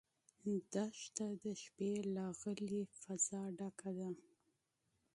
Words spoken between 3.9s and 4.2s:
ده.